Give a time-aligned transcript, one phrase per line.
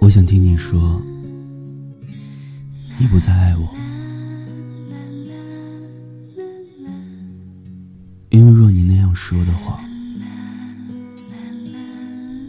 [0.00, 1.02] 我想听你说，
[2.98, 3.68] 你不再爱我，
[8.30, 9.80] 因为若你那样说的话，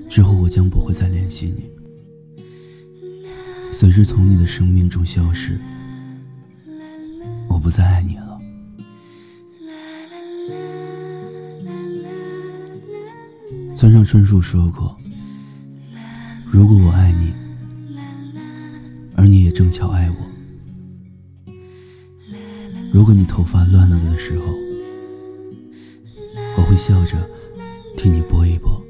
[0.08, 1.66] 之后我将不会再联系你，
[3.72, 5.60] 随之从你的生命中消失。
[7.48, 8.40] 我不再爱你了。
[13.76, 14.96] 村上春树说过
[16.50, 17.34] ：“如果我爱你，
[19.16, 20.16] 而你也正巧爱我，
[22.92, 24.46] 如果你头发乱了的时候，
[26.58, 27.18] 我会笑着
[27.98, 28.82] 替你拨一拨，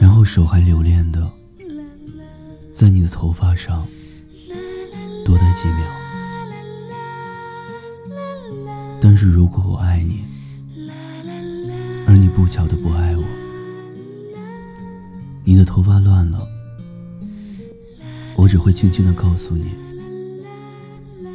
[0.00, 1.30] 然后手还留恋的
[2.70, 3.86] 在你的头发上
[5.24, 5.78] 多待几秒。”
[9.00, 10.24] 但是如果我爱你，
[12.06, 13.22] 而你不巧的不爱我，
[15.48, 16.46] 你的头发乱了，
[18.36, 19.72] 我只会轻轻的告诉你，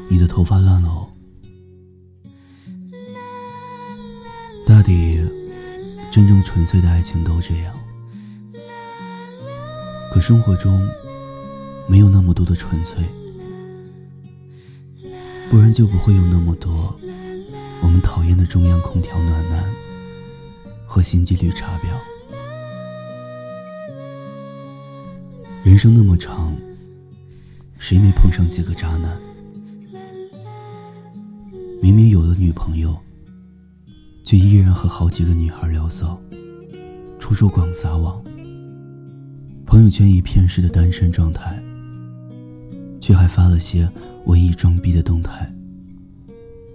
[0.08, 1.10] 你的头发乱了哦。
[4.68, 5.20] 大抵，
[6.12, 7.74] 真正纯粹的爱情都这样。
[10.14, 10.88] 可生活中，
[11.88, 13.04] 没有那么多的纯粹，
[15.50, 16.96] 不然就不会有那么多。
[17.82, 19.66] 我们讨厌的中央空调暖男
[20.86, 22.13] 和心机绿茶婊。
[25.64, 26.54] 人生那么长，
[27.78, 29.18] 谁没碰上几个渣男？
[31.82, 32.94] 明明有了女朋友，
[34.26, 36.22] 却依然和好几个女孩聊骚，
[37.18, 38.22] 处处广撒网。
[39.66, 41.64] 朋友圈一片式的单身状态，
[43.00, 43.90] 却还发了些
[44.26, 45.50] 文艺装逼的动态。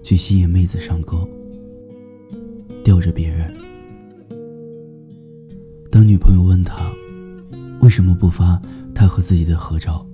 [0.02, 1.28] 去吸引妹子上钩，
[2.82, 3.54] 吊着别人。
[5.90, 6.90] 当女朋友问他
[7.88, 8.60] 为什么不发
[8.94, 10.06] 他和自己的合照，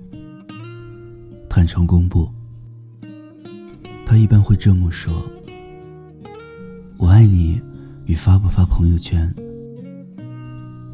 [1.49, 2.31] 坦诚公布，
[4.05, 5.13] 他一般会这么说
[6.95, 7.61] ：“我爱你，
[8.05, 9.29] 与发不发朋友圈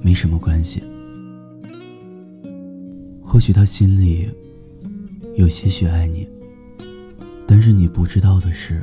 [0.02, 0.82] 没什么关系。”
[3.22, 4.28] 或许他心里
[5.36, 6.28] 有些许爱你。
[7.46, 8.80] 但是你不知道的是，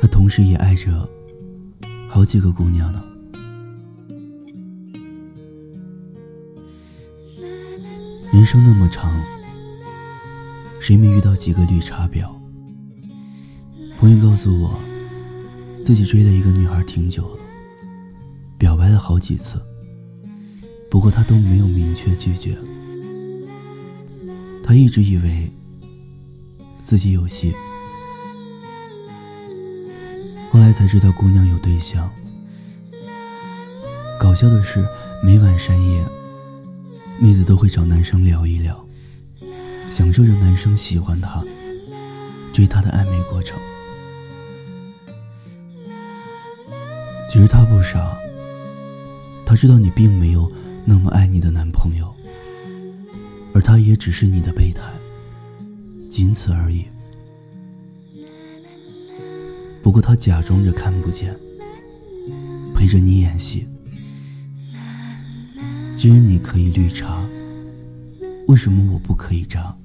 [0.00, 1.08] 他同时也爱着
[2.08, 3.00] 好几个姑娘呢。
[8.30, 9.10] 人生那么长，
[10.80, 12.28] 谁没遇到几个绿茶婊？
[13.98, 14.78] 朋友告诉我，
[15.82, 17.40] 自己追了一个女孩挺久了，
[18.58, 19.60] 表白了好几次，
[20.90, 22.56] 不过她都没有明确拒绝。
[24.62, 25.50] 他一直以为。
[26.80, 27.54] 自己有戏，
[30.50, 32.10] 后来才知道姑娘有对象。
[34.18, 34.86] 搞笑的是，
[35.22, 36.02] 每晚深夜，
[37.20, 38.86] 妹子都会找男生聊一聊，
[39.90, 41.42] 享受着男生喜欢她、
[42.52, 43.58] 追她的暧昧过程。
[47.28, 48.16] 其实他不傻，
[49.44, 50.50] 他知道你并没有
[50.86, 52.10] 那么爱你的男朋友，
[53.52, 54.82] 而他也只是你的备胎。
[56.08, 56.86] 仅此而已。
[59.82, 61.36] 不过他假装着看不见，
[62.74, 63.68] 陪着你演戏。
[65.98, 67.20] 既然你可以绿茶，
[68.46, 69.76] 为什么我不可以渣？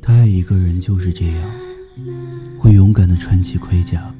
[0.00, 1.50] 他爱一个人就是这样，
[2.58, 4.12] 会勇敢的穿起盔甲，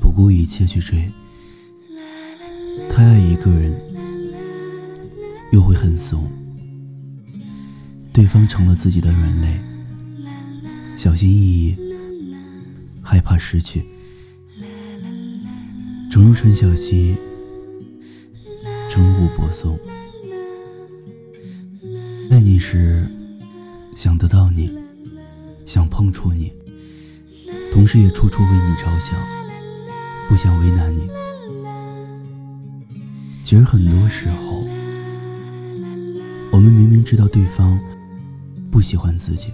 [0.00, 1.08] 不顾一切去追。
[2.90, 3.72] 他爱一个人。
[5.52, 6.28] 又会很怂，
[8.12, 9.60] 对方成了自己的软肋，
[10.96, 11.76] 小心翼翼，
[13.38, 13.84] 失去。
[16.10, 17.16] 正如陈小希，
[18.90, 19.78] 正如吴柏松，
[22.30, 23.06] 爱你时
[23.94, 24.72] 想得到你，
[25.66, 26.52] 想碰触你，
[27.72, 29.14] 同时也处处为你着想，
[30.28, 31.08] 不想为难你。
[33.42, 34.64] 其实很多时候。
[36.52, 37.76] 我们明明知道对方
[38.70, 39.48] 不喜欢自己，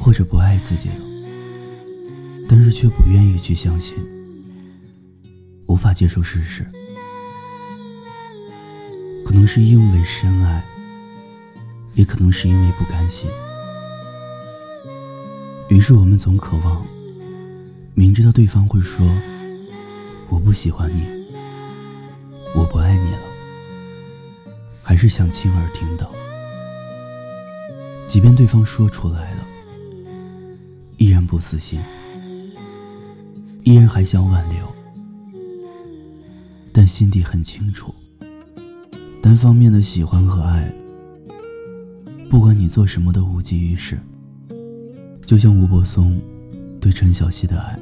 [0.00, 0.88] 或者不爱自己，
[2.54, 3.96] 但是却不愿意去相信，
[5.68, 6.62] 无法接受事实。
[9.24, 10.62] 可能是因为深爱，
[11.94, 13.26] 也可能是因为不甘心。
[15.70, 16.84] 于是我们总渴望，
[17.94, 19.10] 明知道对方会说
[20.28, 21.06] “我不喜欢你，
[22.54, 23.20] 我不爱你了”。
[24.84, 26.12] 还是想亲耳听到，
[28.06, 29.46] 即便对方说出来了，
[30.98, 31.80] 依然不死心，
[33.64, 34.58] 依然还想挽留。
[36.72, 37.94] 但心底很清楚，
[39.20, 40.72] 单方面的喜欢和爱，
[42.30, 43.98] 不管你做什么都无济于事。
[45.24, 46.20] 就像吴柏松
[46.80, 47.78] 对陈小希的爱，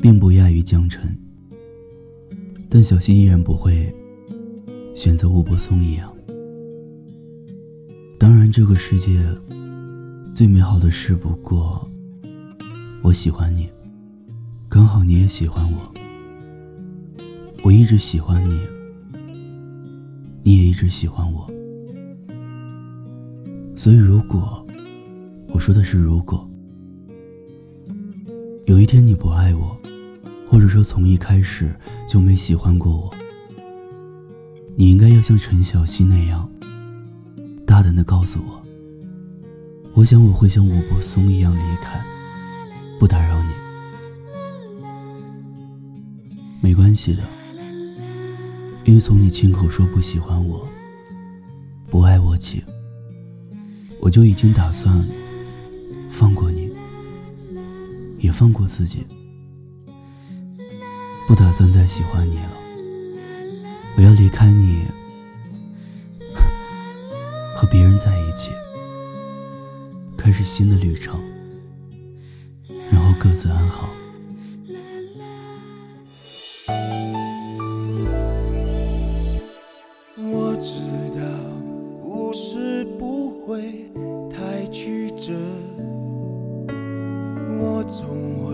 [0.00, 1.14] 并不亚于江辰，
[2.68, 3.94] 但小希依然不会
[4.94, 6.12] 选择吴柏松一样。
[8.18, 9.20] 当然，这个世界
[10.32, 11.88] 最美好的事不过，
[13.02, 13.68] 我喜欢你，
[14.74, 15.94] 刚好你也喜欢我。
[17.62, 18.58] 我一直喜欢你，
[20.42, 21.46] 你也一直喜欢我，
[23.76, 24.66] 所以如果
[25.50, 26.44] 我说的是如果，
[28.64, 29.78] 有一天你不爱我，
[30.50, 31.72] 或者说从一开始
[32.08, 33.14] 就没喜欢过我，
[34.74, 36.50] 你应该要像陈小希那样，
[37.64, 38.60] 大胆的告诉我。
[39.94, 42.04] 我想我会像吴柏松一样离开，
[42.98, 43.50] 不打扰你，
[46.64, 47.22] 没关系的。
[48.84, 50.66] 因为从你亲口说不喜欢我、
[51.90, 52.64] 不爱我起，
[54.00, 55.06] 我就已经打算
[56.08, 56.72] 放过你，
[58.18, 59.06] 也放过自己，
[61.28, 62.50] 不打算再喜欢你了。
[63.96, 64.84] 我要离开你，
[67.54, 68.52] 和别人在一起，
[70.16, 71.20] 开始新的旅程，
[72.90, 73.90] 然后各自安好。
[85.26, 85.32] 着，
[87.58, 88.52] 我总会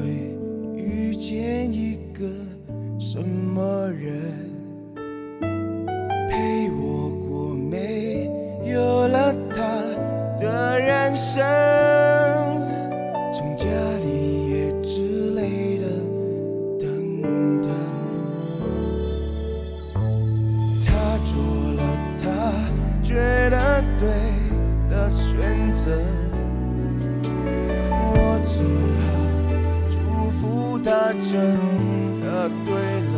[0.76, 2.24] 遇见一个
[2.96, 4.22] 什么人，
[6.30, 8.30] 陪我过没
[8.70, 9.64] 有了他
[10.38, 11.42] 的人生，
[13.32, 13.66] 成家
[14.04, 15.88] 立业之类的
[16.78, 17.68] 等等。
[20.86, 21.34] 他做
[21.74, 21.82] 了
[22.22, 22.22] 他
[23.02, 23.16] 觉
[23.50, 24.06] 得对
[24.88, 25.90] 的选择，
[31.30, 31.38] 真
[32.20, 33.14] 的对了，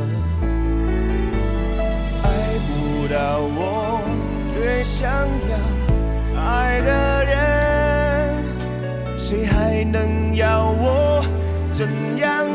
[2.23, 2.26] 爱
[2.69, 4.03] 不到我
[4.53, 5.09] 却想
[5.49, 5.53] 要
[6.38, 7.32] 爱的人，
[9.17, 11.25] 谁还能要我
[11.73, 11.88] 怎
[12.19, 12.51] 样？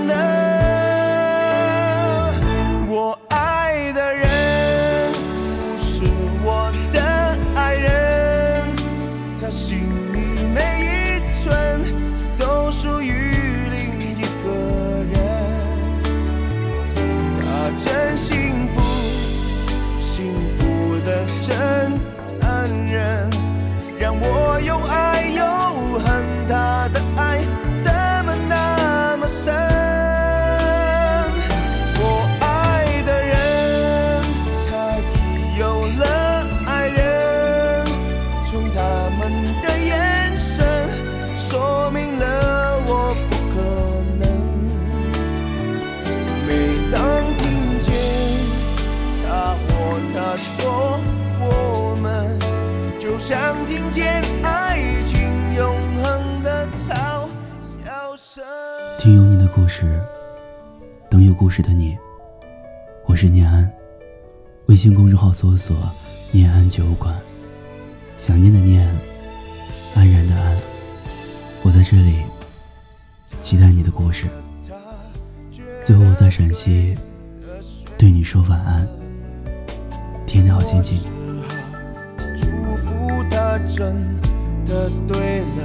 [24.58, 25.46] 我有爱有
[26.00, 27.46] 恨，他的爱
[27.78, 27.94] 怎
[28.26, 29.54] 么那么深？
[32.00, 34.24] 我爱的人，
[34.68, 36.04] 他已有了
[36.66, 37.86] 爱人。
[38.46, 38.82] 从他
[39.20, 39.32] 们
[39.62, 40.66] 的眼神
[41.36, 43.62] 说明了我不可
[44.18, 44.26] 能
[46.48, 46.50] 每
[46.92, 46.98] 当
[47.38, 47.94] 听见
[49.24, 51.00] 他或他说，
[51.42, 52.40] 我们
[52.98, 54.26] 就像听见。
[59.84, 60.02] 有你的故事，
[61.10, 61.98] 等有故事的你。
[63.06, 63.72] 我是念安，
[64.68, 65.76] 微信公众号搜索
[66.32, 67.16] “念安酒馆”，
[68.18, 68.88] 想念的念，
[69.94, 70.58] 安然的安。
[71.62, 72.24] 我在这里，
[73.40, 74.26] 期待你的故事。
[75.84, 76.98] 最后，我在陕西
[77.98, 78.88] 对你说晚安。
[80.26, 81.08] 天天好心情。
[82.36, 83.96] 祝福他真
[84.66, 85.64] 的对了，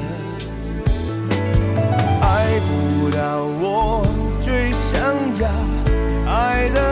[2.52, 4.04] 给不到我
[4.38, 5.00] 最想
[5.40, 5.48] 要
[6.30, 6.91] 爱的